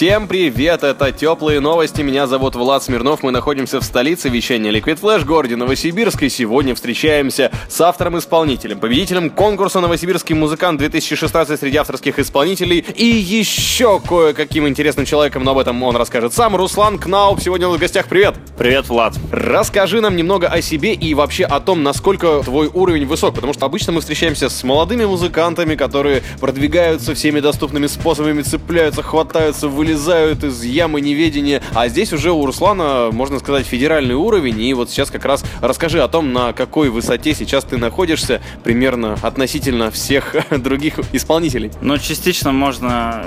Всем 0.00 0.28
привет, 0.28 0.82
это 0.82 1.12
Теплые 1.12 1.60
Новости, 1.60 2.00
меня 2.00 2.26
зовут 2.26 2.54
Влад 2.54 2.82
Смирнов, 2.82 3.22
мы 3.22 3.32
находимся 3.32 3.80
в 3.80 3.84
столице 3.84 4.30
вещания 4.30 4.72
Liquid 4.72 4.98
Flash, 4.98 5.26
городе 5.26 5.56
Новосибирск, 5.56 6.22
и 6.22 6.30
сегодня 6.30 6.74
встречаемся 6.74 7.50
с 7.68 7.78
автором-исполнителем, 7.82 8.80
победителем 8.80 9.28
конкурса 9.28 9.78
«Новосибирский 9.80 10.34
музыкант 10.34 10.80
2016» 10.80 11.54
среди 11.58 11.76
авторских 11.76 12.18
исполнителей. 12.18 12.78
И 12.78 13.04
еще 13.04 14.00
кое-каким 14.00 14.66
интересным 14.66 15.04
человеком, 15.04 15.44
но 15.44 15.50
об 15.50 15.58
этом 15.58 15.82
он 15.82 15.94
расскажет 15.96 16.32
сам, 16.32 16.56
Руслан 16.56 16.98
Кнауп, 16.98 17.38
сегодня 17.42 17.68
у 17.68 17.72
нас 17.72 17.76
в 17.76 17.82
гостях, 17.82 18.06
привет! 18.08 18.36
Привет, 18.56 18.88
Влад! 18.88 19.18
Расскажи 19.30 20.00
нам 20.00 20.16
немного 20.16 20.48
о 20.48 20.62
себе 20.62 20.94
и 20.94 21.12
вообще 21.12 21.44
о 21.44 21.60
том, 21.60 21.82
насколько 21.82 22.40
твой 22.42 22.68
уровень 22.72 23.04
высок, 23.04 23.34
потому 23.34 23.52
что 23.52 23.66
обычно 23.66 23.92
мы 23.92 24.00
встречаемся 24.00 24.48
с 24.48 24.64
молодыми 24.64 25.04
музыкантами, 25.04 25.74
которые 25.74 26.22
продвигаются 26.40 27.14
всеми 27.14 27.40
доступными 27.40 27.86
способами, 27.86 28.40
цепляются, 28.40 29.02
хватаются, 29.02 29.68
вылезают 29.68 29.89
вылезают 29.90 30.44
из 30.44 30.62
ямы 30.62 31.00
неведения. 31.00 31.60
А 31.74 31.88
здесь 31.88 32.12
уже 32.12 32.30
у 32.30 32.46
Руслана, 32.46 33.10
можно 33.12 33.40
сказать, 33.40 33.66
федеральный 33.66 34.14
уровень. 34.14 34.60
И 34.60 34.72
вот 34.72 34.88
сейчас 34.88 35.10
как 35.10 35.24
раз 35.24 35.44
расскажи 35.60 36.00
о 36.00 36.06
том, 36.06 36.32
на 36.32 36.52
какой 36.52 36.90
высоте 36.90 37.34
сейчас 37.34 37.64
ты 37.64 37.76
находишься 37.76 38.40
примерно 38.62 39.16
относительно 39.22 39.90
всех 39.90 40.36
других 40.50 41.00
исполнителей. 41.12 41.72
Ну, 41.80 41.98
частично 41.98 42.52
можно 42.52 43.24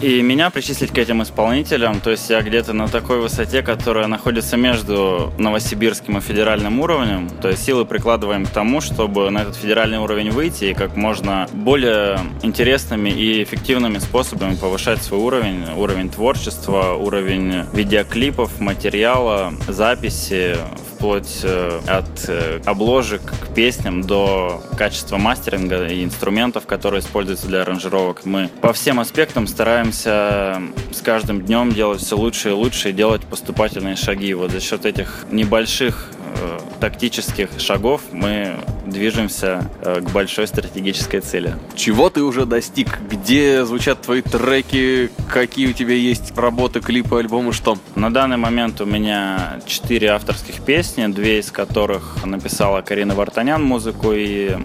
и 0.00 0.22
меня 0.22 0.50
причислить 0.50 0.90
к 0.90 0.98
этим 0.98 1.22
исполнителям. 1.22 2.00
То 2.00 2.10
есть 2.10 2.28
я 2.30 2.40
где-то 2.40 2.72
на 2.72 2.88
такой 2.88 3.20
высоте, 3.20 3.62
которая 3.62 4.06
находится 4.06 4.56
между 4.56 5.32
новосибирским 5.38 6.18
и 6.18 6.20
федеральным 6.20 6.80
уровнем. 6.80 7.28
То 7.42 7.48
есть 7.48 7.62
силы 7.64 7.84
прикладываем 7.84 8.46
к 8.46 8.50
тому, 8.50 8.80
чтобы 8.80 9.30
на 9.30 9.42
этот 9.42 9.56
федеральный 9.56 9.98
уровень 9.98 10.30
выйти 10.30 10.66
и 10.66 10.74
как 10.74 10.96
можно 10.96 11.46
более 11.52 12.20
интересными 12.42 13.10
и 13.10 13.42
эффективными 13.42 13.98
способами 13.98 14.54
повышать 14.54 15.02
свой 15.02 15.20
уровень, 15.20 15.64
уровень 15.76 16.05
уровень 16.06 16.10
творчества, 16.10 16.94
уровень 16.94 17.64
видеоклипов, 17.72 18.60
материала, 18.60 19.52
записи, 19.68 20.56
вплоть 20.94 21.40
э, 21.42 21.80
от 21.86 22.28
э, 22.28 22.60
обложек 22.64 23.22
к 23.22 23.54
песням 23.54 24.02
до 24.02 24.62
качества 24.76 25.18
мастеринга 25.18 25.86
и 25.86 26.04
инструментов, 26.04 26.66
которые 26.66 27.00
используются 27.00 27.46
для 27.48 27.62
аранжировок. 27.62 28.24
Мы 28.24 28.48
по 28.60 28.72
всем 28.72 29.00
аспектам 29.00 29.46
стараемся 29.46 30.62
с 30.92 31.00
каждым 31.02 31.42
днем 31.42 31.72
делать 31.72 32.00
все 32.00 32.16
лучше 32.16 32.50
и 32.50 32.52
лучше 32.52 32.90
и 32.90 32.92
делать 32.92 33.22
поступательные 33.22 33.96
шаги. 33.96 34.32
Вот 34.34 34.50
за 34.50 34.60
счет 34.60 34.86
этих 34.86 35.26
небольших 35.30 36.10
э, 36.40 36.58
тактических 36.80 37.48
шагов 37.58 38.02
мы 38.12 38.56
движемся 38.86 39.70
э, 39.82 40.00
к 40.00 40.10
большой 40.10 40.46
стратегической 40.46 41.20
цели. 41.20 41.54
Чего 41.74 42.10
ты 42.10 42.22
уже 42.22 42.46
достиг? 42.46 42.98
Где 43.10 43.64
звучат 43.64 44.02
твои 44.02 44.22
треки? 44.22 45.10
Какие 45.28 45.68
у 45.68 45.72
тебя 45.72 45.94
есть 45.94 46.36
работы, 46.36 46.80
клипы, 46.80 47.18
альбомы, 47.18 47.52
что? 47.52 47.78
На 47.94 48.12
данный 48.12 48.36
момент 48.36 48.80
у 48.80 48.86
меня 48.86 49.60
четыре 49.66 50.08
авторских 50.08 50.60
песни, 50.60 51.06
две 51.06 51.40
из 51.40 51.50
которых 51.50 52.24
написала 52.24 52.82
Карина 52.82 53.14
Вартанян 53.14 53.62
музыку 53.62 54.12
и 54.12 54.56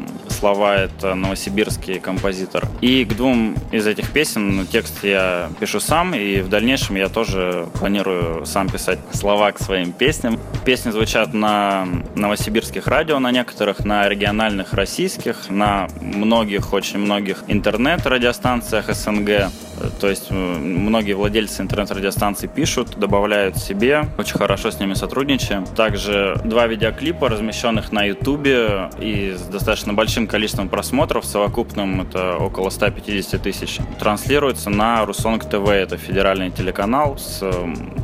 слова 0.42 0.76
это 0.76 1.14
новосибирский 1.14 2.00
композитор. 2.00 2.68
И 2.82 3.06
к 3.06 3.14
двум 3.14 3.56
из 3.72 3.86
этих 3.86 4.12
песен 4.12 4.58
ну, 4.58 4.66
текст 4.66 5.04
я 5.04 5.52
пишу 5.60 5.80
сам, 5.80 6.16
и 6.16 6.42
в 6.42 6.50
дальнейшем 6.50 6.96
я 6.96 7.10
тоже 7.10 7.68
планирую 7.80 8.44
сам 8.48 8.68
писать 8.68 8.98
слова 9.14 9.52
к 9.52 9.60
своим 9.60 9.92
песням. 9.92 10.40
Песни 10.66 10.90
звучат 10.90 11.36
на 11.36 11.88
новосибирских 12.16 12.88
радио, 12.88 13.20
на 13.20 13.30
некоторых, 13.32 13.86
на 13.86 14.10
региональных 14.10 14.74
российских, 14.74 15.52
на 15.52 15.88
многих, 16.02 16.74
очень 16.74 16.98
многих 16.98 17.44
интернет-радиостанциях 17.48 18.92
СНГ. 18.96 19.52
То 20.00 20.10
есть 20.10 20.32
многие 20.32 21.14
владельцы 21.14 21.62
интернет-радиостанций 21.62 22.50
пишут, 22.50 22.98
добавляют 22.98 23.58
себе. 23.58 24.06
Очень 24.18 24.38
хорошо 24.38 24.72
с 24.72 24.80
ними 24.80 24.94
сотрудничаем. 24.94 25.66
Также 25.66 26.40
два 26.46 26.68
видеоклипа, 26.68 27.30
размещенных 27.30 27.92
на 27.92 28.04
Ютубе 28.04 28.90
и 29.00 29.36
с 29.38 29.42
достаточно 29.42 29.94
большим 29.94 30.28
количеством 30.28 30.70
просмотров, 30.70 31.26
совокупным 31.26 32.02
это 32.02 32.38
около 32.38 32.70
150 32.70 33.42
тысяч, 33.42 33.80
транслируются 34.00 34.70
на 34.70 35.06
Русонг 35.06 35.46
ТВ. 35.46 35.68
Это 35.70 35.98
федеральный 35.98 36.52
телеканал 36.52 37.18
с 37.18 37.42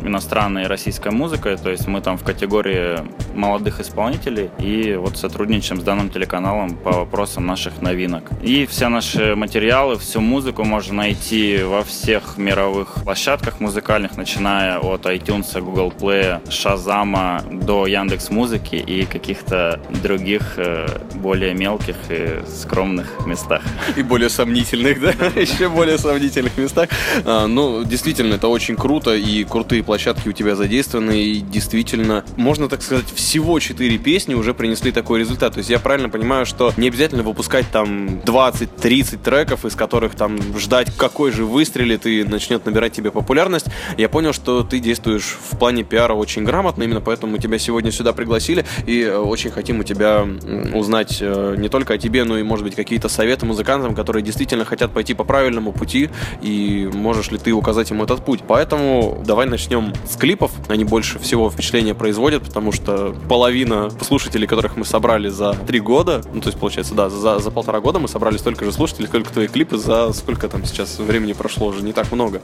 иностранной 0.04 0.64
и 0.64 0.68
российской 0.68 1.12
музыкой. 1.12 1.58
То 1.58 1.70
есть 1.70 1.88
мы 1.88 2.02
там 2.02 2.18
в 2.18 2.24
категории 2.24 3.00
молодых 3.36 3.80
исполнителей 3.80 4.50
и 4.60 4.96
вот 4.96 5.18
сотрудничаем 5.18 5.82
с 5.82 5.84
данным 5.84 6.10
телеканалом 6.10 6.76
по 6.76 6.92
вопросам 6.92 7.46
наших 7.46 7.82
новинок. 7.82 8.32
И 8.42 8.66
все 8.66 8.90
наши 8.90 9.36
материалы, 9.36 9.98
всю 9.98 10.22
музыку 10.22 10.64
можно 10.64 10.96
найти 10.98 11.62
во 11.68 11.84
всех 11.84 12.38
мировых 12.38 13.04
площадках 13.04 13.60
музыкальных, 13.60 14.18
начиная 14.18 14.80
от 14.80 15.06
iTunes, 15.06 15.60
Google 15.60 15.92
Play, 15.92 16.42
Шазама 16.50 17.44
до 17.52 17.86
Яндекс 17.86 18.30
Музыки 18.30 18.76
и 18.76 19.06
каких-то 19.06 19.80
других 20.02 20.54
э, 20.58 20.88
более 21.16 21.54
мелких 21.54 21.96
и 22.10 22.40
скромных 22.48 23.26
местах. 23.26 23.62
И 23.96 24.02
более 24.02 24.30
сомнительных, 24.30 25.02
да? 25.02 25.12
Еще 25.40 25.70
более 25.70 25.98
сомнительных 25.98 26.58
местах. 26.58 26.90
А, 27.26 27.48
ну, 27.48 27.84
действительно, 27.84 28.36
это 28.36 28.48
очень 28.48 28.76
круто, 28.76 29.16
и 29.16 29.44
крутые 29.44 29.84
площадки 29.84 30.30
у 30.30 30.32
тебя 30.32 30.56
задействованы, 30.56 31.22
и 31.22 31.42
действительно, 31.42 32.24
можно 32.38 32.70
так 32.70 32.82
сказать, 32.82 33.12
всего 33.14 33.60
4 33.60 33.98
песни 33.98 34.34
уже 34.34 34.54
принесли 34.54 34.92
такой 34.92 35.20
результат. 35.20 35.54
То 35.54 35.60
есть 35.60 35.70
я 35.70 35.80
правильно 35.80 36.10
понимаю, 36.10 36.46
что 36.46 36.74
не 36.78 36.88
обязательно 36.88 37.24
выпускать 37.24 37.66
там 37.72 38.20
20-30 38.20 39.24
треков, 39.24 39.66
из 39.66 39.76
которых 39.76 40.16
там 40.16 40.38
ждать, 40.58 40.96
какой 40.96 41.32
же 41.32 41.46
выстрелит 41.58 42.06
и 42.06 42.24
начнет 42.24 42.68
набирать 42.68 42.94
тебе 42.94 43.10
популярность. 43.10 43.66
Я 43.98 44.10
понял, 44.10 44.32
что 44.32 44.62
ты 44.62 44.78
действуешь 44.80 45.36
в 45.50 45.58
плане 45.58 45.84
пиара 45.84 46.14
очень 46.14 46.44
грамотно, 46.44 46.84
именно 46.84 47.02
поэтому 47.02 47.32
мы 47.32 47.40
тебя 47.40 47.58
сегодня 47.58 47.92
сюда 47.92 48.14
пригласили 48.14 48.64
и 48.86 49.02
э, 49.02 49.18
очень 49.18 49.50
хотим 49.50 49.80
у 49.80 49.84
тебя 49.84 50.28
узнать 50.76 51.18
э, 51.20 51.56
не 51.58 51.68
только 51.68 51.96
о 51.96 51.98
тебе, 51.98 52.26
но 52.26 52.38
и, 52.38 52.44
может 52.44 52.64
быть, 52.64 52.76
какие-то 52.76 53.10
советы 53.10 53.48
музыкантам, 53.48 53.96
которые 53.96 54.22
действительно 54.22 54.66
хотят 54.66 54.92
пойти 54.94 55.16
по 55.16 55.24
правильному 55.24 55.72
пути, 55.72 56.12
и 56.44 56.88
можешь 56.94 57.32
ли 57.32 57.40
ты 57.40 57.52
указать 57.54 57.90
им 57.90 58.04
этот 58.04 58.24
путь. 58.24 58.42
Поэтому 58.48 59.24
давай 59.26 59.48
начнем 59.48 59.94
с 60.08 60.16
клипов. 60.16 60.52
Они 60.68 60.84
больше 60.84 61.18
всего 61.18 61.50
впечатления 61.50 61.96
производят, 61.96 62.44
потому 62.44 62.72
что 62.72 63.16
половина 63.28 63.90
слушателей, 64.02 64.46
которых 64.46 64.78
мы 64.78 64.86
собрали 64.86 65.30
за 65.30 65.54
три 65.54 65.80
года, 65.80 66.22
ну, 66.32 66.42
то 66.42 66.50
есть, 66.50 66.60
получается, 66.60 66.94
да, 66.94 67.10
за, 67.10 67.40
за 67.40 67.50
полтора 67.50 67.80
года 67.80 67.98
мы 67.98 68.08
собрали 68.08 68.38
столько 68.38 68.64
же 68.64 68.72
слушателей, 68.72 69.08
сколько 69.08 69.34
твои 69.34 69.48
клипы 69.48 69.78
за 69.78 70.14
сколько 70.14 70.48
там 70.50 70.64
сейчас 70.66 71.00
времени 71.00 71.34
прошло, 71.34 71.47
уже 71.56 71.84
не 71.84 71.94
так 71.94 72.12
много. 72.12 72.42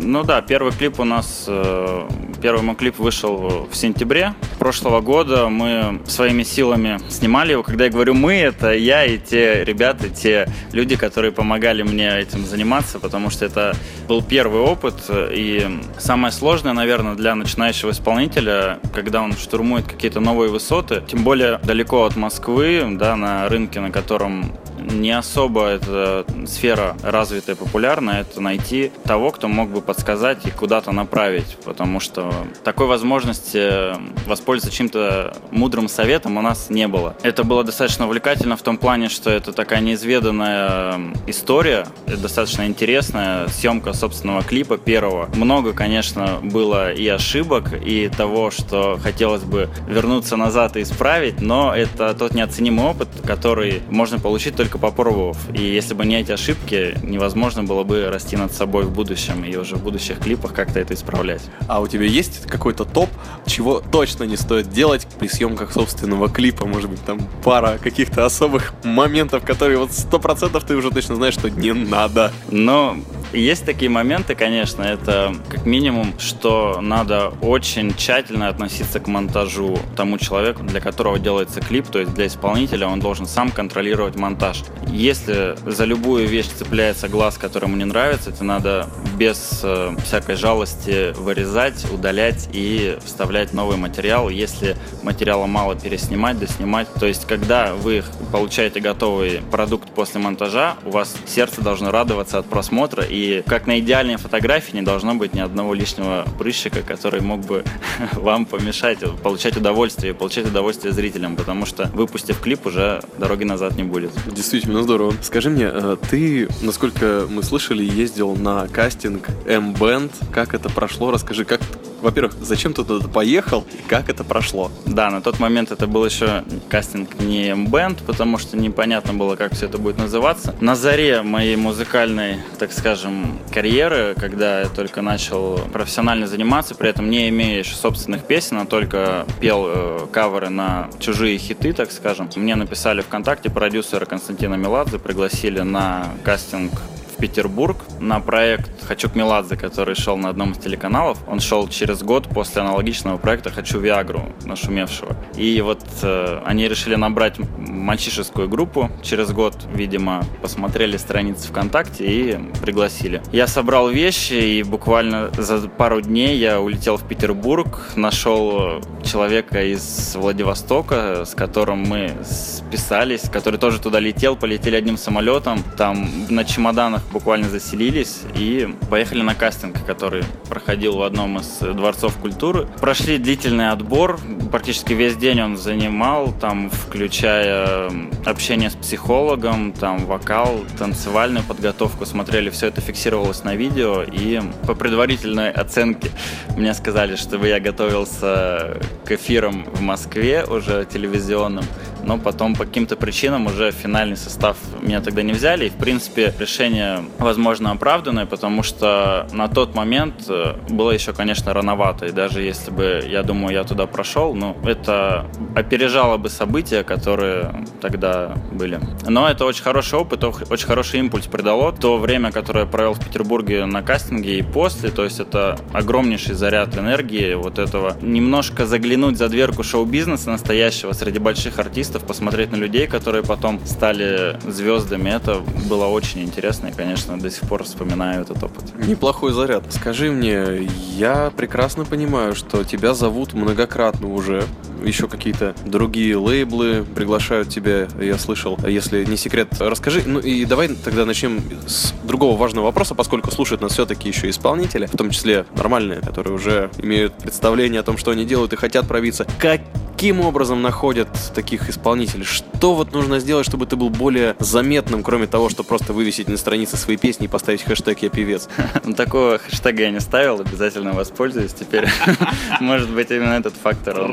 Ну 0.00 0.22
да, 0.22 0.40
первый 0.42 0.72
клип 0.72 1.00
у 1.00 1.04
нас, 1.04 1.44
э, 1.48 2.08
первый 2.40 2.62
мой 2.62 2.76
клип 2.76 2.98
вышел 2.98 3.66
в 3.70 3.74
сентябре 3.74 4.34
прошлого 4.58 5.00
года. 5.00 5.48
Мы 5.48 6.00
своими 6.06 6.44
силами 6.44 6.98
снимали 7.08 7.52
его. 7.52 7.62
Когда 7.62 7.86
я 7.86 7.90
говорю 7.90 8.14
«мы», 8.14 8.34
это 8.34 8.72
я 8.72 9.04
и 9.04 9.18
те 9.18 9.64
ребята, 9.64 10.08
те 10.08 10.48
люди, 10.72 10.96
которые 10.96 11.32
помогали 11.32 11.82
мне 11.82 12.16
этим 12.16 12.46
заниматься, 12.46 12.98
потому 12.98 13.28
что 13.30 13.44
это 13.44 13.74
был 14.06 14.22
первый 14.22 14.60
опыт. 14.60 14.94
И 15.10 15.66
самое 15.98 16.32
сложное, 16.32 16.74
наверное, 16.74 17.14
для 17.14 17.34
начинающего 17.34 17.90
исполнителя, 17.90 18.78
когда 18.94 19.20
он 19.20 19.32
штурмует 19.32 19.86
какие-то 19.86 20.20
новые 20.20 20.50
высоты, 20.50 21.02
тем 21.06 21.24
более 21.24 21.58
далеко 21.58 22.04
от 22.04 22.16
Москвы, 22.16 22.86
да, 22.92 23.16
на 23.16 23.48
рынке, 23.48 23.80
на 23.80 23.90
котором 23.90 24.52
не 24.78 25.10
особо 25.10 25.66
эта 25.66 26.24
сфера 26.46 26.96
развитая 27.02 27.56
и 27.56 27.58
популярна, 27.58 28.10
это 28.20 28.40
найти 28.40 28.92
того, 29.04 29.30
кто 29.30 29.48
мог 29.48 29.70
бы 29.70 29.80
подсказать 29.80 30.46
и 30.46 30.50
куда-то 30.50 30.92
направить, 30.92 31.56
потому 31.64 32.00
что 32.00 32.32
такой 32.64 32.86
возможности 32.86 33.94
воспользоваться 34.26 34.76
чем-то 34.76 35.36
мудрым 35.50 35.88
советом 35.88 36.36
у 36.36 36.42
нас 36.42 36.68
не 36.68 36.88
было. 36.88 37.16
Это 37.22 37.44
было 37.44 37.64
достаточно 37.64 38.06
увлекательно 38.06 38.56
в 38.56 38.62
том 38.62 38.76
плане, 38.76 39.08
что 39.08 39.30
это 39.30 39.52
такая 39.52 39.80
неизведанная 39.80 41.00
история, 41.26 41.86
достаточно 42.06 42.66
интересная 42.66 43.48
съемка 43.48 43.92
собственного 43.92 44.42
клипа 44.42 44.76
первого. 44.76 45.28
Много, 45.34 45.72
конечно, 45.72 46.38
было 46.42 46.92
и 46.92 47.08
ошибок, 47.08 47.72
и 47.72 48.08
того, 48.08 48.50
что 48.50 48.98
хотелось 49.02 49.42
бы 49.42 49.70
вернуться 49.86 50.36
назад 50.36 50.76
и 50.76 50.82
исправить, 50.82 51.40
но 51.40 51.74
это 51.74 52.12
тот 52.14 52.34
неоценимый 52.34 52.86
опыт, 52.86 53.08
который 53.24 53.82
можно 53.88 54.18
получить 54.18 54.56
только 54.56 54.67
только 54.68 54.78
попробовав. 54.78 55.38
И 55.54 55.62
если 55.62 55.94
бы 55.94 56.04
не 56.04 56.20
эти 56.20 56.32
ошибки, 56.32 56.94
невозможно 57.02 57.64
было 57.64 57.84
бы 57.84 58.10
расти 58.10 58.36
над 58.36 58.52
собой 58.52 58.84
в 58.84 58.90
будущем 58.90 59.42
и 59.44 59.56
уже 59.56 59.76
в 59.76 59.82
будущих 59.82 60.18
клипах 60.18 60.52
как-то 60.52 60.78
это 60.78 60.92
исправлять. 60.92 61.40
А 61.68 61.80
у 61.80 61.88
тебя 61.88 62.04
есть 62.04 62.46
какой-то 62.46 62.84
топ, 62.84 63.08
чего 63.46 63.80
точно 63.80 64.24
не 64.24 64.36
стоит 64.36 64.68
делать 64.68 65.06
при 65.18 65.28
съемках 65.28 65.72
собственного 65.72 66.28
клипа? 66.28 66.66
Может 66.66 66.90
быть, 66.90 67.02
там 67.02 67.18
пара 67.42 67.78
каких-то 67.82 68.26
особых 68.26 68.74
моментов, 68.84 69.42
которые 69.42 69.78
вот 69.78 69.92
сто 69.92 70.18
процентов 70.18 70.64
ты 70.64 70.76
уже 70.76 70.90
точно 70.90 71.16
знаешь, 71.16 71.34
что 71.34 71.48
не 71.48 71.72
надо. 71.72 72.30
Но 72.50 72.98
есть 73.32 73.64
такие 73.64 73.90
моменты, 73.90 74.34
конечно, 74.34 74.82
это 74.82 75.34
как 75.48 75.66
минимум, 75.66 76.18
что 76.18 76.80
надо 76.80 77.32
очень 77.42 77.94
тщательно 77.94 78.48
относиться 78.48 79.00
к 79.00 79.06
монтажу 79.06 79.78
тому 79.96 80.18
человеку, 80.18 80.62
для 80.62 80.80
которого 80.80 81.18
делается 81.18 81.60
клип, 81.60 81.86
то 81.88 81.98
есть 81.98 82.14
для 82.14 82.26
исполнителя 82.26 82.86
он 82.86 83.00
должен 83.00 83.26
сам 83.26 83.50
контролировать 83.50 84.16
монтаж. 84.16 84.57
Если 84.88 85.56
за 85.66 85.84
любую 85.84 86.26
вещь 86.26 86.46
цепляется 86.46 87.08
глаз, 87.08 87.38
который 87.38 87.66
ему 87.66 87.76
не 87.76 87.84
нравится, 87.84 88.30
это 88.30 88.44
надо 88.44 88.88
без 89.18 89.60
э, 89.62 89.94
всякой 90.04 90.36
жалости 90.36 91.12
вырезать, 91.18 91.86
удалять 91.92 92.48
и 92.52 92.96
вставлять 93.04 93.52
новый 93.52 93.76
материал. 93.76 94.28
Если 94.28 94.76
материала 95.02 95.46
мало, 95.46 95.74
переснимать, 95.76 96.38
доснимать. 96.38 96.92
То 96.94 97.06
есть, 97.06 97.26
когда 97.26 97.74
вы 97.74 98.02
получаете 98.32 98.80
готовый 98.80 99.40
продукт 99.50 99.90
после 99.90 100.20
монтажа, 100.20 100.76
у 100.84 100.90
вас 100.90 101.14
сердце 101.26 101.60
должно 101.60 101.90
радоваться 101.90 102.38
от 102.38 102.46
просмотра 102.46 103.04
и 103.04 103.42
как 103.42 103.66
на 103.66 103.78
идеальной 103.80 104.16
фотографии 104.16 104.74
не 104.74 104.82
должно 104.82 105.14
быть 105.14 105.34
ни 105.34 105.40
одного 105.40 105.74
лишнего 105.74 106.24
прыщика, 106.38 106.82
который 106.82 107.20
мог 107.20 107.40
бы 107.40 107.64
вам 108.12 108.46
помешать 108.46 108.98
получать 109.22 109.56
удовольствие, 109.56 110.14
получать 110.14 110.46
удовольствие 110.46 110.92
зрителям, 110.92 111.36
потому 111.36 111.66
что 111.66 111.90
выпустив 111.94 112.40
клип, 112.40 112.66
уже 112.66 113.02
дороги 113.18 113.44
назад 113.44 113.76
не 113.76 113.82
будет. 113.82 114.12
Действительно 114.48 114.82
здорово. 114.82 115.12
Скажи 115.20 115.50
мне, 115.50 115.68
э, 115.70 115.98
ты, 116.10 116.48
насколько 116.62 117.26
мы 117.28 117.42
слышали, 117.42 117.84
ездил 117.84 118.34
на 118.34 118.66
кастинг 118.66 119.28
M-Band. 119.44 120.10
Как 120.32 120.54
это 120.54 120.70
прошло? 120.70 121.10
Расскажи, 121.10 121.44
как 121.44 121.60
во-первых, 122.00 122.34
зачем 122.40 122.74
ты 122.74 122.84
туда 122.84 123.08
поехал 123.08 123.66
и 123.72 123.88
как 123.88 124.08
это 124.08 124.24
прошло? 124.24 124.70
Да, 124.86 125.10
на 125.10 125.20
тот 125.20 125.38
момент 125.38 125.70
это 125.70 125.86
был 125.86 126.04
еще 126.04 126.44
кастинг 126.68 127.18
не 127.20 127.48
M-Band, 127.48 128.04
потому 128.06 128.38
что 128.38 128.56
непонятно 128.56 129.14
было, 129.14 129.36
как 129.36 129.54
все 129.54 129.66
это 129.66 129.78
будет 129.78 129.98
называться. 129.98 130.54
На 130.60 130.74
заре 130.74 131.22
моей 131.22 131.56
музыкальной, 131.56 132.38
так 132.58 132.72
скажем, 132.72 133.38
карьеры, 133.52 134.14
когда 134.18 134.60
я 134.60 134.68
только 134.68 135.02
начал 135.02 135.58
профессионально 135.72 136.26
заниматься, 136.26 136.74
при 136.74 136.90
этом 136.90 137.10
не 137.10 137.28
имея 137.28 137.58
еще 137.58 137.74
собственных 137.74 138.24
песен, 138.24 138.58
а 138.58 138.66
только 138.66 139.26
пел 139.40 139.64
э, 139.66 140.06
каверы 140.12 140.48
на 140.48 140.88
чужие 140.98 141.38
хиты, 141.38 141.72
так 141.72 141.90
скажем, 141.92 142.30
мне 142.36 142.54
написали 142.54 143.00
ВКонтакте 143.00 143.50
продюсера 143.50 144.04
Константина 144.04 144.54
Меладзе, 144.54 144.98
пригласили 144.98 145.60
на 145.60 146.06
кастинг 146.24 146.72
Петербург 147.18 147.76
на 148.00 148.20
проект 148.20 148.70
«Хочу 148.86 149.10
к 149.10 149.14
Меладзе», 149.14 149.56
который 149.56 149.94
шел 149.94 150.16
на 150.16 150.30
одном 150.30 150.52
из 150.52 150.58
телеканалов. 150.58 151.18
Он 151.26 151.40
шел 151.40 151.68
через 151.68 152.02
год 152.02 152.28
после 152.28 152.62
аналогичного 152.62 153.18
проекта 153.18 153.50
«Хочу 153.50 153.80
Виагру», 153.80 154.32
нашумевшего. 154.44 155.16
И 155.36 155.60
вот 155.60 155.82
э, 156.02 156.42
они 156.44 156.68
решили 156.68 156.94
набрать 156.94 157.36
мальчишескую 157.58 158.48
группу. 158.48 158.90
Через 159.02 159.32
год, 159.32 159.56
видимо, 159.74 160.24
посмотрели 160.42 160.96
страницы 160.96 161.48
ВКонтакте 161.48 162.04
и 162.06 162.38
пригласили. 162.60 163.22
Я 163.32 163.46
собрал 163.46 163.88
вещи, 163.88 164.34
и 164.34 164.62
буквально 164.62 165.30
за 165.36 165.68
пару 165.68 166.00
дней 166.00 166.38
я 166.38 166.60
улетел 166.60 166.96
в 166.96 167.06
Петербург, 167.06 167.90
нашел 167.96 168.80
человека 169.04 169.64
из 169.64 170.14
Владивостока, 170.16 171.24
с 171.24 171.34
которым 171.34 171.82
мы 171.82 172.12
списались, 172.24 173.22
который 173.30 173.58
тоже 173.58 173.80
туда 173.80 173.98
летел, 174.00 174.36
полетели 174.36 174.76
одним 174.76 174.96
самолетом. 174.96 175.62
Там 175.76 176.08
на 176.28 176.44
чемоданах 176.44 177.02
буквально 177.12 177.48
заселились 177.48 178.22
и 178.34 178.68
поехали 178.90 179.22
на 179.22 179.34
кастинг, 179.34 179.84
который 179.86 180.24
проходил 180.48 180.96
в 180.96 181.02
одном 181.02 181.38
из 181.38 181.58
дворцов 181.58 182.16
культуры. 182.16 182.66
Прошли 182.80 183.18
длительный 183.18 183.70
отбор, 183.70 184.18
практически 184.50 184.92
весь 184.92 185.16
день 185.16 185.40
он 185.40 185.56
занимал, 185.56 186.32
там, 186.32 186.70
включая 186.70 187.90
общение 188.24 188.70
с 188.70 188.74
психологом, 188.74 189.72
там, 189.72 190.06
вокал, 190.06 190.60
танцевальную 190.78 191.44
подготовку, 191.44 192.06
смотрели, 192.06 192.50
все 192.50 192.68
это 192.68 192.80
фиксировалось 192.80 193.44
на 193.44 193.54
видео, 193.54 194.02
и 194.02 194.40
по 194.66 194.74
предварительной 194.74 195.50
оценке 195.50 196.10
мне 196.56 196.74
сказали, 196.74 197.16
чтобы 197.16 197.48
я 197.48 197.60
готовился 197.60 198.78
к 199.04 199.12
эфирам 199.12 199.64
в 199.64 199.80
Москве 199.80 200.44
уже 200.44 200.86
телевизионным, 200.90 201.64
но 202.04 202.18
потом 202.18 202.54
по 202.54 202.64
каким-то 202.64 202.96
причинам 202.96 203.46
уже 203.46 203.70
финальный 203.70 204.16
состав 204.16 204.56
меня 204.80 205.00
тогда 205.00 205.22
не 205.22 205.32
взяли, 205.32 205.66
и, 205.66 205.70
в 205.70 205.76
принципе, 205.76 206.34
решение, 206.38 207.04
возможно, 207.18 207.70
оправданное, 207.70 208.26
потому 208.26 208.62
что 208.62 209.26
на 209.32 209.48
тот 209.48 209.74
момент 209.74 210.24
э, 210.28 210.54
было 210.68 210.90
еще, 210.90 211.12
конечно, 211.12 211.52
рановато, 211.52 212.06
и 212.06 212.12
даже 212.12 212.42
если 212.42 212.70
бы, 212.70 213.04
я 213.08 213.22
думаю, 213.22 213.54
я 213.54 213.64
туда 213.64 213.86
прошел, 213.86 214.34
ну, 214.34 214.56
это 214.64 215.26
опережало 215.54 216.16
бы 216.16 216.28
события, 216.28 216.84
которые 216.84 217.64
тогда 217.80 218.34
были. 218.52 218.80
Но 219.06 219.28
это 219.28 219.44
очень 219.44 219.62
хороший 219.62 219.98
опыт, 219.98 220.24
очень 220.24 220.66
хороший 220.66 221.00
импульс 221.00 221.26
придало. 221.26 221.72
То 221.72 221.98
время, 221.98 222.32
которое 222.32 222.60
я 222.60 222.66
провел 222.66 222.94
в 222.94 223.04
Петербурге 223.04 223.64
на 223.66 223.82
кастинге 223.82 224.38
и 224.38 224.42
после, 224.42 224.90
то 224.90 225.04
есть 225.04 225.20
это 225.20 225.58
огромнейший 225.72 226.34
заряд 226.34 226.76
энергии 226.76 227.34
вот 227.34 227.58
этого. 227.58 227.96
Немножко 228.00 228.66
заглянуть 228.66 229.18
за 229.18 229.28
дверку 229.28 229.62
шоу-бизнеса 229.62 230.30
настоящего 230.30 230.92
среди 230.92 231.18
больших 231.18 231.58
артистов, 231.58 231.87
посмотреть 231.92 232.52
на 232.52 232.56
людей, 232.56 232.86
которые 232.86 233.22
потом 233.22 233.60
стали 233.66 234.38
звездами, 234.50 235.10
это 235.10 235.42
было 235.68 235.86
очень 235.86 236.22
интересно 236.22 236.68
и, 236.68 236.72
конечно, 236.72 237.18
до 237.18 237.30
сих 237.30 237.48
пор 237.48 237.64
вспоминаю 237.64 238.22
этот 238.22 238.42
опыт. 238.42 238.64
Неплохой 238.86 239.32
заряд. 239.32 239.64
Скажи 239.70 240.10
мне, 240.10 240.68
я 240.96 241.32
прекрасно 241.36 241.84
понимаю, 241.84 242.34
что 242.34 242.64
тебя 242.64 242.94
зовут 242.94 243.32
многократно 243.32 244.08
уже 244.08 244.44
еще 244.84 245.08
какие-то 245.08 245.54
другие 245.64 246.16
лейблы 246.16 246.84
приглашают 246.94 247.48
тебя, 247.48 247.88
я 248.00 248.18
слышал. 248.18 248.58
Если 248.66 249.04
не 249.04 249.16
секрет, 249.16 249.48
расскажи. 249.58 250.02
Ну 250.06 250.20
и 250.20 250.44
давай 250.44 250.68
тогда 250.68 251.04
начнем 251.04 251.42
с 251.66 251.92
другого 252.04 252.36
важного 252.36 252.66
вопроса, 252.66 252.94
поскольку 252.94 253.30
слушают 253.30 253.60
нас 253.60 253.72
все-таки 253.72 254.08
еще 254.08 254.30
исполнители, 254.30 254.86
в 254.86 254.96
том 254.96 255.10
числе 255.10 255.46
нормальные, 255.56 256.00
которые 256.00 256.34
уже 256.34 256.70
имеют 256.78 257.14
представление 257.14 257.80
о 257.80 257.84
том, 257.84 257.98
что 257.98 258.10
они 258.10 258.24
делают 258.24 258.52
и 258.52 258.56
хотят 258.56 258.86
пробиться. 258.86 259.26
Как 259.38 259.60
каким 259.98 260.20
образом 260.20 260.62
находят 260.62 261.08
таких 261.34 261.68
исполнителей? 261.68 262.22
Что 262.22 262.74
вот 262.74 262.92
нужно 262.92 263.18
сделать, 263.18 263.44
чтобы 263.44 263.66
ты 263.66 263.74
был 263.74 263.90
более 263.90 264.36
заметным, 264.38 265.02
кроме 265.02 265.26
того, 265.26 265.48
что 265.48 265.64
просто 265.64 265.92
вывесить 265.92 266.28
на 266.28 266.36
странице 266.36 266.76
свои 266.76 266.96
песни 266.96 267.24
и 267.24 267.28
поставить 267.28 267.64
хэштег 267.64 267.98
«Я 268.02 268.08
певец»? 268.08 268.48
Ну, 268.84 268.94
такого 268.94 269.38
хэштега 269.38 269.82
я 269.82 269.90
не 269.90 269.98
ставил, 269.98 270.40
обязательно 270.40 270.92
воспользуюсь 270.92 271.52
теперь. 271.52 271.88
Может 272.60 272.90
быть, 272.90 273.10
именно 273.10 273.32
этот 273.32 273.54
фактор 273.54 274.08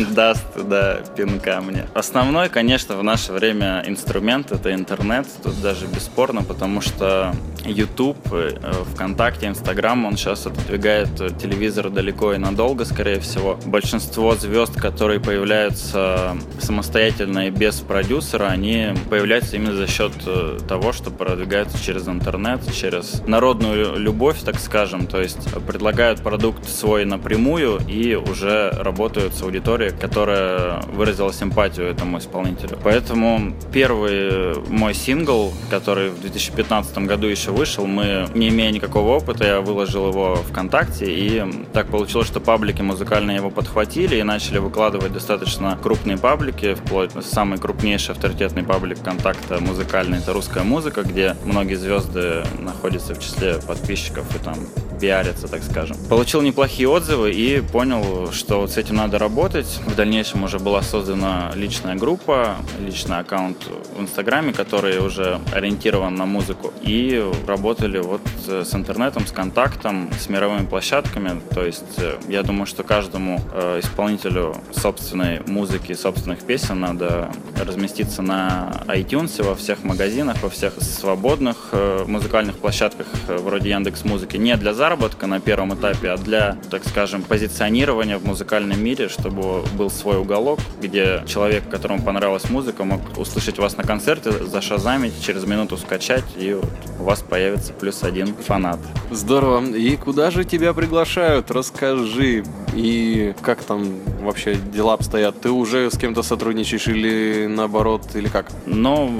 даст 0.10 0.44
да, 0.56 1.00
пинка 1.16 1.60
мне. 1.60 1.86
Основной, 1.94 2.48
конечно, 2.48 2.96
в 2.96 3.04
наше 3.04 3.32
время 3.32 3.84
инструмент— 3.86 4.50
это 4.50 4.74
интернет. 4.74 5.28
Тут 5.44 5.62
даже 5.62 5.86
бесспорно, 5.86 6.42
потому 6.42 6.80
что 6.80 7.32
YouTube, 7.64 8.18
э, 8.32 8.58
ВКонтакте, 8.92 9.46
Инстаграм, 9.46 10.04
он 10.04 10.16
сейчас 10.16 10.46
отодвигает 10.46 11.10
телевизор 11.38 11.90
далеко 11.90 12.34
и 12.34 12.38
надолго, 12.38 12.84
скорее 12.84 13.20
всего. 13.20 13.56
Большинство 13.64 14.34
звезд, 14.34 14.74
которые 14.80 15.11
которые 15.12 15.20
появляются 15.20 16.36
самостоятельно 16.58 17.48
и 17.48 17.50
без 17.50 17.80
продюсера, 17.80 18.46
они 18.46 18.94
появляются 19.10 19.56
именно 19.56 19.74
за 19.74 19.86
счет 19.86 20.12
э, 20.24 20.58
того, 20.66 20.92
что 20.92 21.10
продвигаются 21.10 21.76
через 21.82 22.08
интернет, 22.08 22.60
через 22.72 23.22
народную 23.26 23.98
любовь, 23.98 24.40
так 24.42 24.58
скажем. 24.58 25.06
То 25.06 25.20
есть 25.20 25.52
предлагают 25.66 26.22
продукт 26.22 26.66
свой 26.66 27.04
напрямую 27.04 27.80
и 27.86 28.14
уже 28.14 28.70
работают 28.70 29.34
с 29.34 29.42
аудиторией, 29.42 29.92
которая 29.92 30.80
выразила 30.94 31.32
симпатию 31.32 31.88
этому 31.88 32.18
исполнителю. 32.18 32.78
Поэтому 32.82 33.52
первый 33.70 34.58
мой 34.70 34.94
сингл, 34.94 35.52
который 35.68 36.08
в 36.08 36.22
2015 36.22 36.96
году 36.98 37.26
еще 37.26 37.50
вышел, 37.50 37.86
мы, 37.86 38.28
не 38.34 38.48
имея 38.48 38.70
никакого 38.70 39.16
опыта, 39.16 39.44
я 39.44 39.60
выложил 39.60 40.08
его 40.08 40.36
ВКонтакте, 40.36 41.06
и 41.06 41.42
так 41.74 41.88
получилось, 41.88 42.28
что 42.28 42.40
паблики 42.40 42.80
музыкальные 42.80 43.36
его 43.36 43.50
подхватили 43.50 44.16
и 44.16 44.22
начали 44.22 44.58
выкладывать 44.58 45.01
охватывать 45.02 45.12
достаточно 45.12 45.78
крупные 45.82 46.16
паблики, 46.16 46.74
вплоть 46.74 47.10
самый 47.24 47.58
крупнейший 47.58 48.14
авторитетный 48.14 48.62
паблик 48.62 49.02
контакта 49.02 49.58
музыкальный, 49.60 50.18
это 50.18 50.32
русская 50.32 50.62
музыка, 50.62 51.02
где 51.02 51.36
многие 51.44 51.74
звезды 51.74 52.44
находятся 52.58 53.14
в 53.14 53.20
числе 53.20 53.54
подписчиков 53.66 54.24
и 54.36 54.38
там 54.38 54.56
пиариться, 55.00 55.48
так 55.48 55.64
скажем. 55.64 55.96
Получил 56.08 56.42
неплохие 56.42 56.88
отзывы 56.88 57.32
и 57.32 57.60
понял, 57.60 58.30
что 58.30 58.60
вот 58.60 58.70
с 58.70 58.76
этим 58.76 58.96
надо 58.96 59.18
работать. 59.18 59.80
В 59.84 59.96
дальнейшем 59.96 60.44
уже 60.44 60.60
была 60.60 60.80
создана 60.82 61.50
личная 61.56 61.96
группа, 61.96 62.56
личный 62.78 63.18
аккаунт 63.18 63.56
в 63.96 64.00
Инстаграме, 64.00 64.52
который 64.52 65.04
уже 65.04 65.40
ориентирован 65.52 66.14
на 66.14 66.24
музыку. 66.24 66.72
И 66.82 67.20
работали 67.48 67.98
вот 67.98 68.20
с 68.46 68.74
интернетом, 68.74 69.26
с 69.26 69.32
контактом, 69.32 70.08
с 70.20 70.28
мировыми 70.28 70.66
площадками. 70.66 71.40
То 71.52 71.64
есть 71.64 71.98
э, 71.98 72.18
я 72.28 72.44
думаю, 72.44 72.66
что 72.66 72.84
каждому 72.84 73.40
э, 73.52 73.80
исполнителю 73.80 74.54
с 74.70 74.84
собственной 74.92 75.40
музыки, 75.46 75.94
собственных 75.94 76.40
песен, 76.40 76.80
надо 76.80 77.30
разместиться 77.58 78.20
на 78.20 78.82
iTunes, 78.88 79.42
во 79.42 79.54
всех 79.54 79.84
магазинах, 79.84 80.42
во 80.42 80.50
всех 80.50 80.74
свободных 80.82 81.70
э, 81.72 82.04
музыкальных 82.06 82.58
площадках 82.58 83.06
э, 83.28 83.38
вроде 83.38 83.70
Яндекс 83.70 84.04
Музыки. 84.04 84.36
Не 84.36 84.54
для 84.56 84.74
заработка 84.74 85.26
на 85.26 85.40
первом 85.40 85.74
этапе, 85.74 86.10
а 86.10 86.18
для, 86.18 86.58
так 86.70 86.86
скажем, 86.86 87.22
позиционирования 87.22 88.18
в 88.18 88.26
музыкальном 88.26 88.84
мире, 88.84 89.08
чтобы 89.08 89.62
был 89.78 89.90
свой 89.90 90.18
уголок, 90.18 90.60
где 90.82 91.22
человек, 91.26 91.66
которому 91.70 92.02
понравилась 92.02 92.50
музыка, 92.50 92.84
мог 92.84 93.00
услышать 93.16 93.58
вас 93.58 93.78
на 93.78 93.84
концерте, 93.84 94.30
зашазамить, 94.30 95.14
через 95.24 95.46
минуту 95.46 95.78
скачать, 95.78 96.24
и 96.36 96.54
у 97.00 97.02
вас 97.02 97.22
появится 97.22 97.72
плюс 97.72 98.02
один 98.02 98.34
фанат. 98.34 98.78
Здорово. 99.10 99.64
И 99.74 99.96
куда 99.96 100.30
же 100.30 100.44
тебя 100.44 100.74
приглашают? 100.74 101.50
Расскажи. 101.50 102.44
И 102.74 103.34
как 103.42 103.62
там 103.64 103.96
вообще 104.20 104.54
дела 104.54 104.94
обстоят? 104.94 105.40
Ты 105.40 105.50
уже 105.50 105.90
с 105.90 105.98
кем-то 105.98 106.22
сотрудничаешь 106.22 106.88
или 106.88 107.46
наоборот, 107.46 108.02
или 108.14 108.28
как? 108.28 108.50
Но 108.66 109.10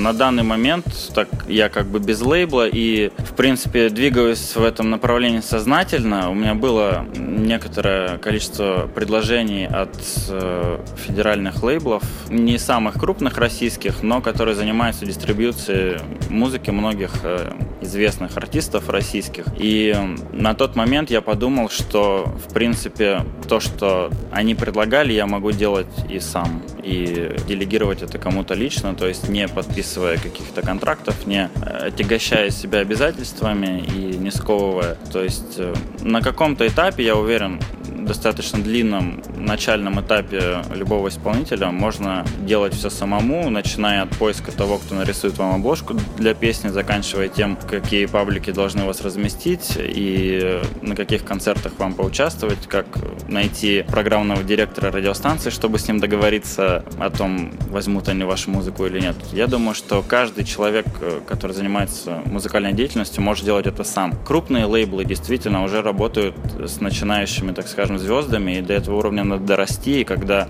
на 0.00 0.12
данный 0.12 0.42
момент 0.42 0.86
так 1.14 1.28
я 1.48 1.68
как 1.68 1.86
бы 1.86 1.98
без 1.98 2.20
лейбла 2.20 2.66
и 2.66 3.10
в 3.18 3.34
принципе 3.34 3.88
двигаюсь 3.90 4.56
в 4.56 4.62
этом 4.62 4.90
направлении 4.90 5.40
сознательно. 5.40 6.30
У 6.30 6.34
меня 6.34 6.54
было 6.54 7.06
некоторое 7.16 8.18
количество 8.18 8.88
предложений 8.94 9.66
от 9.66 9.96
э, 10.28 10.78
федеральных 11.06 11.62
лейблов, 11.62 12.02
не 12.28 12.58
самых 12.58 12.94
крупных 12.94 13.38
российских, 13.38 14.02
но 14.02 14.20
которые 14.20 14.54
занимаются 14.54 15.06
дистрибьюцией 15.06 15.98
музыки 16.28 16.70
многих 16.70 17.12
э, 17.22 17.52
известных 17.80 18.36
артистов 18.36 18.88
российских. 18.88 19.46
И 19.58 19.94
на 20.32 20.54
тот 20.54 20.76
момент 20.76 21.10
я 21.10 21.20
подумал, 21.20 21.68
что 21.70 22.32
в 22.48 22.52
принципе 22.52 23.24
то, 23.48 23.60
что 23.60 24.10
они 24.30 24.54
предлагали, 24.54 25.12
я 25.12 25.26
могу 25.26 25.50
делать 25.52 25.88
и 26.08 26.20
сам. 26.20 26.62
И 26.82 27.36
делегировать 27.46 28.02
это 28.02 28.18
кому-то 28.18 28.54
лично, 28.54 28.94
то 28.94 29.06
есть 29.06 29.28
не 29.28 29.46
подписывая 29.90 30.18
каких-то 30.18 30.62
контрактов, 30.62 31.26
не 31.26 31.50
э, 31.62 31.88
отягощая 31.88 32.50
себя 32.50 32.78
обязательствами 32.78 33.80
и 33.80 34.16
не 34.16 34.30
сковывая. 34.30 34.96
То 35.12 35.22
есть 35.22 35.58
э, 35.58 35.74
на 36.02 36.20
каком-то 36.20 36.66
этапе, 36.66 37.02
я 37.04 37.16
уверен, 37.16 37.60
достаточно 38.04 38.58
длинном 38.58 39.22
начальном 39.36 40.00
этапе 40.00 40.62
любого 40.74 41.08
исполнителя 41.08 41.70
можно 41.70 42.24
делать 42.40 42.74
все 42.74 42.90
самому, 42.90 43.50
начиная 43.50 44.02
от 44.02 44.10
поиска 44.10 44.52
того, 44.52 44.78
кто 44.78 44.94
нарисует 44.94 45.38
вам 45.38 45.56
обложку 45.56 45.94
для 46.16 46.34
песни, 46.34 46.68
заканчивая 46.68 47.28
тем, 47.28 47.56
какие 47.56 48.06
паблики 48.06 48.50
должны 48.50 48.84
вас 48.84 49.00
разместить 49.02 49.74
и 49.76 50.60
на 50.82 50.94
каких 50.96 51.24
концертах 51.24 51.72
вам 51.78 51.94
поучаствовать, 51.94 52.66
как 52.68 52.86
найти 53.28 53.84
программного 53.88 54.42
директора 54.42 54.90
радиостанции, 54.90 55.50
чтобы 55.50 55.78
с 55.78 55.88
ним 55.88 56.00
договориться 56.00 56.84
о 56.98 57.10
том, 57.10 57.52
возьмут 57.68 58.08
они 58.08 58.24
вашу 58.24 58.50
музыку 58.50 58.86
или 58.86 59.00
нет. 59.00 59.16
Я 59.32 59.46
думаю, 59.46 59.74
что 59.74 60.02
каждый 60.02 60.44
человек, 60.44 60.86
который 61.26 61.52
занимается 61.52 62.22
музыкальной 62.26 62.72
деятельностью, 62.72 63.22
может 63.22 63.44
делать 63.44 63.66
это 63.66 63.84
сам. 63.84 64.12
Крупные 64.24 64.64
лейблы 64.64 65.04
действительно 65.04 65.62
уже 65.64 65.82
работают 65.82 66.36
с 66.58 66.80
начинающими, 66.80 67.52
так 67.52 67.68
скажем, 67.68 67.89
звездами, 67.98 68.58
и 68.58 68.62
до 68.62 68.74
этого 68.74 68.96
уровня 68.96 69.24
надо 69.24 69.44
дорасти, 69.44 70.00
и 70.00 70.04
когда 70.04 70.48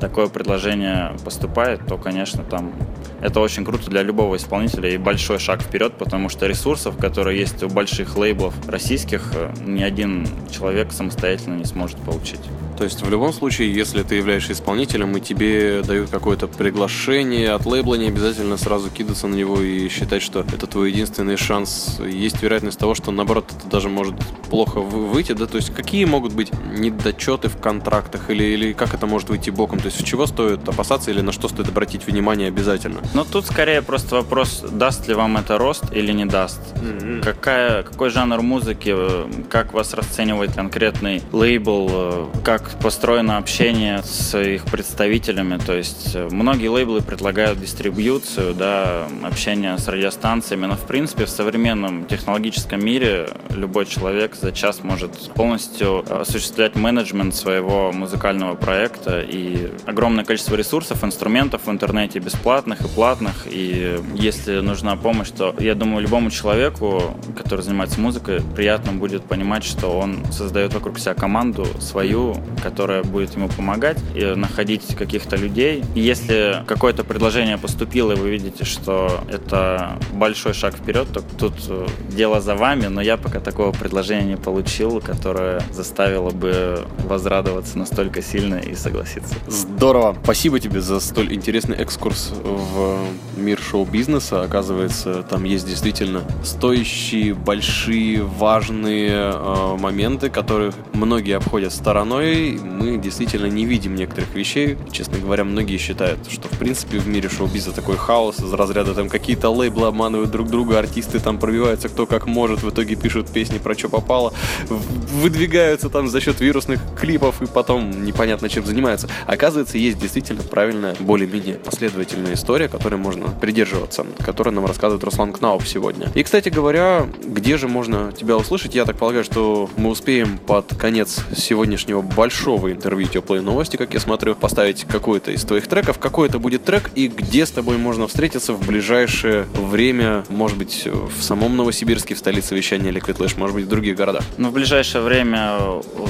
такое 0.00 0.26
предложение 0.26 1.12
поступает, 1.24 1.86
то, 1.86 1.96
конечно, 1.96 2.42
там 2.42 2.72
это 3.20 3.38
очень 3.38 3.64
круто 3.64 3.88
для 3.88 4.02
любого 4.02 4.36
исполнителя 4.36 4.90
и 4.90 4.96
большой 4.96 5.38
шаг 5.38 5.62
вперед, 5.62 5.92
потому 5.96 6.28
что 6.28 6.46
ресурсов, 6.46 6.98
которые 6.98 7.38
есть 7.38 7.62
у 7.62 7.68
больших 7.68 8.16
лейблов 8.16 8.54
российских, 8.68 9.32
э, 9.34 9.52
ни 9.64 9.80
один 9.80 10.26
человек 10.50 10.92
самостоятельно 10.92 11.54
не 11.54 11.64
сможет 11.64 11.98
получить. 11.98 12.40
То 12.76 12.84
есть 12.84 13.02
в 13.02 13.10
любом 13.10 13.32
случае, 13.32 13.72
если 13.72 14.02
ты 14.02 14.16
являешься 14.16 14.52
исполнителем 14.52 15.16
и 15.16 15.20
тебе 15.20 15.82
дают 15.82 16.10
какое-то 16.10 16.46
приглашение 16.46 17.52
от 17.52 17.66
лейбла, 17.66 17.94
не 17.94 18.08
обязательно 18.08 18.56
сразу 18.56 18.90
кидаться 18.90 19.26
на 19.26 19.34
него 19.34 19.60
и 19.60 19.88
считать, 19.88 20.22
что 20.22 20.40
это 20.40 20.66
твой 20.66 20.90
единственный 20.90 21.36
шанс. 21.36 22.00
Есть 22.00 22.42
вероятность 22.42 22.78
того, 22.78 22.94
что 22.94 23.10
наоборот 23.10 23.50
это 23.56 23.68
даже 23.68 23.88
может 23.88 24.14
плохо 24.50 24.80
выйти, 24.80 25.32
да? 25.32 25.46
То 25.46 25.56
есть 25.56 25.74
какие 25.74 26.04
могут 26.04 26.32
быть 26.32 26.50
недочеты 26.72 27.48
в 27.48 27.56
контрактах 27.58 28.30
или, 28.30 28.44
или 28.44 28.72
как 28.72 28.94
это 28.94 29.06
может 29.06 29.28
выйти 29.28 29.50
боком? 29.50 29.78
То 29.78 29.86
есть 29.86 30.00
в 30.00 30.04
чего 30.04 30.26
стоит 30.26 30.68
опасаться 30.68 31.10
или 31.10 31.20
на 31.20 31.32
что 31.32 31.48
стоит 31.48 31.68
обратить 31.68 32.06
внимание 32.06 32.48
обязательно? 32.48 33.00
Ну 33.14 33.24
тут 33.24 33.46
скорее 33.46 33.82
просто 33.82 34.16
вопрос, 34.16 34.64
даст 34.70 35.08
ли 35.08 35.14
вам 35.14 35.36
это 35.36 35.58
рост 35.58 35.84
или 35.92 36.12
не 36.12 36.24
даст. 36.24 36.60
Mm-hmm. 36.74 37.22
Какая, 37.22 37.82
какой 37.82 38.10
жанр 38.10 38.42
музыки, 38.42 38.92
э, 38.94 39.26
как 39.48 39.72
вас 39.72 39.94
расценивает 39.94 40.54
конкретный 40.54 41.22
лейбл, 41.32 41.88
э, 41.90 42.26
как 42.44 42.71
построено 42.80 43.36
общение 43.36 44.02
с 44.02 44.38
их 44.38 44.64
представителями. 44.64 45.58
То 45.58 45.74
есть 45.74 46.14
э, 46.14 46.28
многие 46.30 46.68
лейблы 46.68 47.00
предлагают 47.00 47.60
дистрибьюцию, 47.60 48.54
да, 48.54 49.06
общение 49.22 49.78
с 49.78 49.88
радиостанциями, 49.88 50.66
но 50.66 50.74
в 50.74 50.86
принципе 50.86 51.24
в 51.24 51.30
современном 51.30 52.06
технологическом 52.06 52.84
мире 52.84 53.28
любой 53.50 53.86
человек 53.86 54.34
за 54.34 54.52
час 54.52 54.82
может 54.82 55.32
полностью 55.34 56.04
осуществлять 56.20 56.76
менеджмент 56.76 57.34
своего 57.34 57.92
музыкального 57.92 58.54
проекта 58.54 59.20
и 59.20 59.72
огромное 59.86 60.24
количество 60.24 60.54
ресурсов, 60.54 61.04
инструментов 61.04 61.66
в 61.66 61.70
интернете 61.70 62.18
бесплатных 62.18 62.80
и 62.80 62.88
платных. 62.88 63.46
И 63.50 63.98
если 64.14 64.60
нужна 64.60 64.96
помощь, 64.96 65.30
то 65.30 65.54
я 65.58 65.74
думаю, 65.74 66.02
любому 66.02 66.30
человеку, 66.30 67.16
который 67.36 67.62
занимается 67.62 68.00
музыкой, 68.00 68.40
приятно 68.54 68.92
будет 68.92 69.24
понимать, 69.24 69.64
что 69.64 69.88
он 69.98 70.24
создает 70.32 70.74
вокруг 70.74 70.98
себя 70.98 71.14
команду 71.14 71.66
свою, 71.80 72.36
которая 72.62 73.02
будет 73.02 73.34
ему 73.34 73.48
помогать, 73.48 73.98
и 74.14 74.24
находить 74.34 74.94
каких-то 74.96 75.36
людей. 75.36 75.84
И 75.94 76.00
если 76.00 76.62
какое-то 76.66 77.04
предложение 77.04 77.58
поступило, 77.58 78.12
и 78.12 78.16
вы 78.16 78.30
видите, 78.30 78.64
что 78.64 79.20
это 79.30 79.98
большой 80.12 80.54
шаг 80.54 80.74
вперед, 80.74 81.08
то 81.12 81.22
тут 81.38 81.54
э, 81.68 81.86
дело 82.08 82.40
за 82.40 82.54
вами, 82.54 82.86
но 82.86 83.00
я 83.00 83.16
пока 83.16 83.40
такого 83.40 83.72
предложения 83.72 84.30
не 84.32 84.36
получил, 84.36 85.00
которое 85.00 85.62
заставило 85.72 86.30
бы 86.30 86.84
возрадоваться 87.04 87.78
настолько 87.78 88.22
сильно 88.22 88.56
и 88.56 88.74
согласиться. 88.74 89.34
Здорово. 89.48 90.16
Спасибо 90.22 90.60
тебе 90.60 90.80
за 90.80 91.00
столь 91.00 91.34
интересный 91.34 91.76
экскурс 91.76 92.32
в 92.42 92.98
мир 93.36 93.58
шоу-бизнеса. 93.60 94.42
Оказывается, 94.42 95.22
там 95.22 95.44
есть 95.44 95.66
действительно 95.66 96.22
стоящие, 96.44 97.34
большие, 97.34 98.22
важные 98.22 99.32
э, 99.34 99.76
моменты, 99.78 100.30
которые 100.30 100.72
многие 100.92 101.36
обходят 101.36 101.72
стороной, 101.72 102.41
мы 102.50 102.98
действительно 102.98 103.46
не 103.46 103.64
видим 103.64 103.94
некоторых 103.94 104.34
вещей. 104.34 104.76
Честно 104.90 105.18
говоря, 105.18 105.44
многие 105.44 105.76
считают, 105.78 106.30
что 106.30 106.48
в 106.48 106.58
принципе 106.58 106.98
в 106.98 107.06
мире 107.06 107.28
шоу-биза 107.28 107.72
такой 107.72 107.96
хаос 107.96 108.40
из 108.40 108.52
разряда 108.52 108.94
там 108.94 109.08
какие-то 109.08 109.50
лейблы 109.50 109.86
обманывают 109.86 110.30
друг 110.30 110.48
друга, 110.48 110.78
артисты 110.78 111.20
там 111.20 111.38
пробиваются 111.38 111.88
кто 111.88 112.06
как 112.06 112.26
может, 112.26 112.62
в 112.62 112.70
итоге 112.70 112.96
пишут 112.96 113.28
песни 113.28 113.58
про 113.58 113.74
что 113.74 113.88
попало, 113.88 114.32
выдвигаются 114.68 115.88
там 115.88 116.08
за 116.08 116.20
счет 116.20 116.40
вирусных 116.40 116.80
клипов 116.98 117.40
и 117.42 117.46
потом 117.46 118.04
непонятно 118.04 118.48
чем 118.48 118.64
занимаются. 118.64 119.08
Оказывается, 119.26 119.78
есть 119.78 119.98
действительно 119.98 120.42
правильная, 120.42 120.96
более-менее 120.98 121.56
последовательная 121.56 122.34
история, 122.34 122.68
которой 122.68 122.96
можно 122.96 123.28
придерживаться, 123.28 124.06
которую 124.24 124.54
нам 124.54 124.66
рассказывает 124.66 125.04
Руслан 125.04 125.32
Кнауп 125.32 125.64
сегодня. 125.66 126.10
И, 126.14 126.22
кстати 126.22 126.48
говоря, 126.48 127.06
где 127.24 127.56
же 127.56 127.68
можно 127.68 128.12
тебя 128.12 128.36
услышать? 128.36 128.74
Я 128.74 128.84
так 128.84 128.96
полагаю, 128.96 129.24
что 129.24 129.68
мы 129.76 129.90
успеем 129.90 130.38
под 130.38 130.74
конец 130.76 131.20
сегодняшнего 131.36 132.02
большого 132.02 132.31
большого 132.32 132.72
интервью 132.72 133.08
«Теплые 133.08 133.42
новости», 133.42 133.76
как 133.76 133.92
я 133.92 134.00
смотрю, 134.00 134.34
поставить 134.34 134.84
какой-то 134.84 135.32
из 135.32 135.44
твоих 135.44 135.66
треков. 135.66 135.98
Какой 135.98 136.28
это 136.28 136.38
будет 136.38 136.64
трек 136.64 136.90
и 136.94 137.08
где 137.08 137.44
с 137.44 137.50
тобой 137.50 137.76
можно 137.76 138.08
встретиться 138.08 138.54
в 138.54 138.66
ближайшее 138.66 139.44
время, 139.52 140.24
может 140.30 140.56
быть, 140.56 140.86
в 140.86 141.22
самом 141.22 141.58
Новосибирске, 141.58 142.14
в 142.14 142.18
столице 142.18 142.54
вещания 142.54 142.90
Liquid 142.90 143.18
Lash, 143.18 143.38
может 143.38 143.56
быть, 143.56 143.66
в 143.66 143.68
других 143.68 143.96
городах? 143.96 144.22
Ну, 144.38 144.48
в 144.48 144.52
ближайшее 144.54 145.02
время 145.02 145.58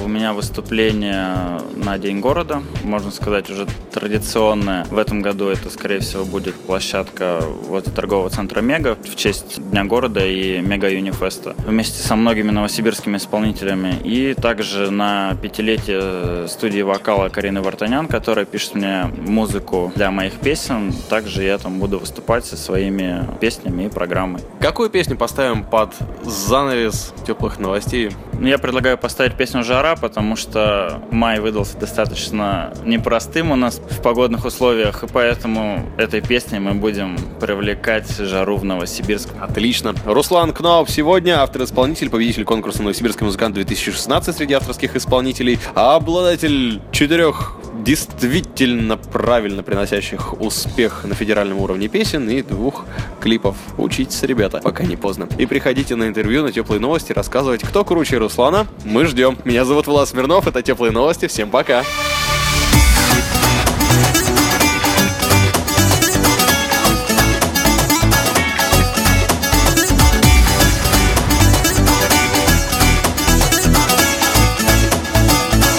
у 0.05 0.09
меня 0.09 0.33
выступление 0.33 1.61
на 1.75 1.99
День 1.99 2.21
города, 2.21 2.62
можно 2.85 3.11
сказать, 3.11 3.50
уже 3.50 3.67
традиционное. 3.93 4.85
В 4.91 4.99
этом 4.99 5.23
году 5.23 5.49
это, 5.49 5.71
скорее 5.71 5.99
всего, 5.99 6.25
будет 6.25 6.55
площадка 6.55 7.43
вот 7.67 7.93
торгового 7.93 8.31
центра 8.31 8.61
Мега 8.61 8.97
в 9.02 9.17
честь 9.17 9.61
Дня 9.71 9.85
города 9.85 10.25
и 10.25 10.61
Мега 10.61 10.88
Юнифеста 10.88 11.57
вместе 11.67 12.00
со 12.00 12.14
многими 12.14 12.52
новосибирскими 12.52 13.17
исполнителями. 13.17 13.97
И 14.05 14.35
также 14.35 14.93
на 14.93 15.37
пятилетие 15.43 16.12
студии 16.49 16.83
вокала 16.83 17.28
Карины 17.28 17.62
Вартанян, 17.62 18.07
которая 18.07 18.45
пишет 18.45 18.75
мне 18.75 19.11
музыку 19.19 19.92
для 19.95 20.11
моих 20.11 20.35
песен. 20.35 20.92
Также 21.09 21.42
я 21.45 21.59
там 21.59 21.78
буду 21.78 21.99
выступать 21.99 22.45
со 22.45 22.57
своими 22.57 23.26
песнями 23.40 23.85
и 23.85 23.88
программой. 23.88 24.42
Какую 24.61 24.90
песню 24.90 25.16
поставим 25.16 25.64
под 25.64 25.95
занавес 26.23 27.12
теплых 27.26 27.59
новостей? 27.59 28.11
Ну, 28.39 28.49
я 28.49 28.59
предлагаю 28.59 28.99
поставить 28.99 29.35
песню 29.35 29.62
«Жара», 29.62 29.95
потому 29.97 30.37
что 30.37 31.03
май 31.11 31.41
выдался 31.41 31.79
достаточно 31.79 32.73
непростым 32.85 33.53
у 33.53 33.57
нас 33.57 33.79
в 33.79 34.03
погодных 34.03 34.45
условиях, 34.45 35.05
и 35.05 35.07
поэтому 35.07 35.87
этой 35.97 36.21
песней 36.21 36.59
мы 36.59 36.75
будем 36.75 37.17
привлекать 37.41 38.11
жару 38.17 38.57
в 38.57 38.65
Новосибирск. 38.65 39.29
Отлично. 39.41 39.95
Руслан 40.05 40.53
Кнауп 40.53 40.91
сегодня 40.91 41.41
автор-исполнитель, 41.41 42.11
победитель 42.11 42.45
конкурса 42.45 42.83
«Новосибирский 42.83 43.25
музыкант 43.25 43.57
2016» 43.57 44.33
среди 44.33 44.55
авторских 44.55 44.97
исполнителей, 44.97 45.59
а 45.75 45.97
обладатель 45.97 46.81
четырех 46.91 47.57
действительно 47.83 48.97
правильно 48.97 49.62
приносящих 49.62 50.41
успех 50.41 51.05
на 51.05 51.15
федеральном 51.15 51.59
уровне 51.59 51.89
песен 51.89 52.29
и 52.29 52.43
двух 52.43 52.85
клипов. 53.21 53.57
Учитесь, 53.79 54.23
ребята, 54.23 54.61
пока 54.62 54.85
не 54.85 54.97
поздно. 54.97 55.29
И 55.39 55.47
приходите 55.47 55.97
на 55.97 56.09
интервью 56.09 56.43
на 56.43 56.53
теплые 56.53 56.81
новости, 56.81 57.12
рассказывать, 57.12 57.62
кто 57.62 57.85
круче 57.85 58.19
Руслана. 58.19 58.67
Мы 58.85 59.07
ждем. 59.07 59.39
Меня 59.45 59.65
зовут 59.65 59.87
Влад 59.87 60.09
Смирнов, 60.09 60.47
это 60.47 60.62
теплые 60.62 60.93
новости. 60.93 61.27
Всем 61.27 61.51
пока! 61.51 61.85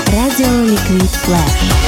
Радио 0.07 0.63
Ликвид 0.63 1.09
Флэш. 1.09 1.82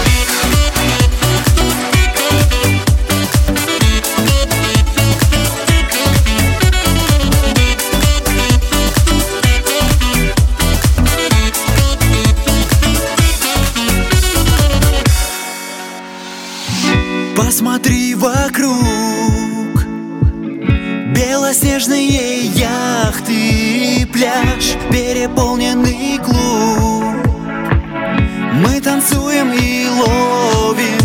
Посмотри 17.46 18.16
вокруг. 18.16 19.86
Белоснежные 21.16 22.48
яхты 22.48 24.02
и 24.02 24.06
пляж 24.06 24.74
Переполненный 24.90 26.18
клуб. 26.26 27.04
Мы 28.52 28.82
танцуем 28.82 29.54
и 29.54 29.86
ловим 29.88 31.05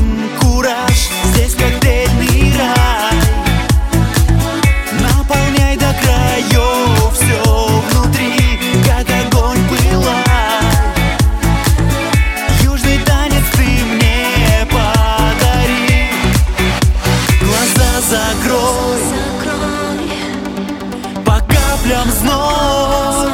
прям 21.91 22.09
зной. 22.13 23.33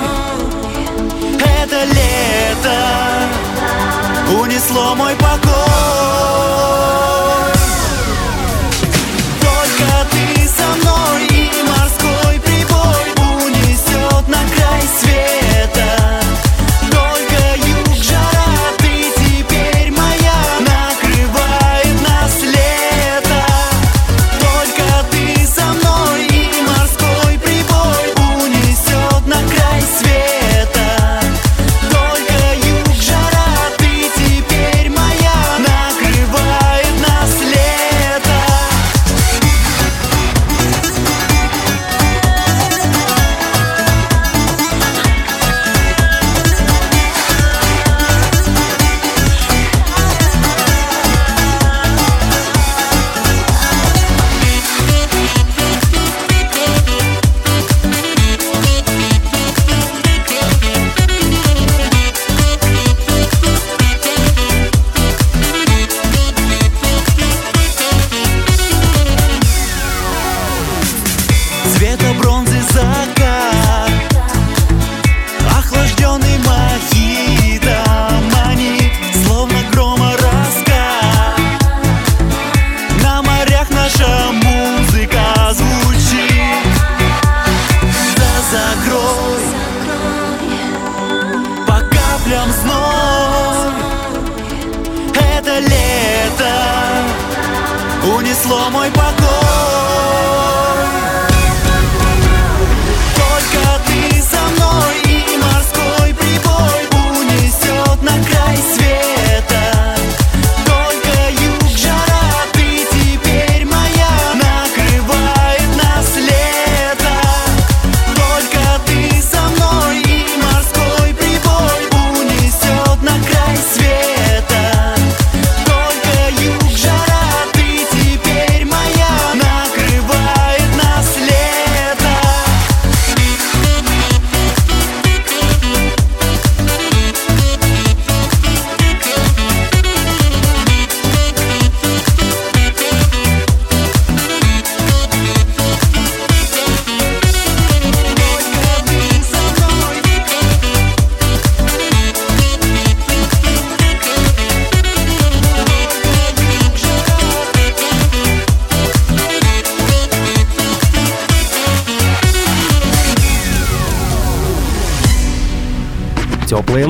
Это 1.45 1.85
лето 1.85 2.79
унесло 4.41 4.95
мой 4.95 5.15
покой. 5.17 6.16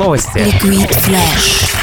Новости. 0.06 0.38
Liquid 0.38 0.94
Flash. 0.94 1.75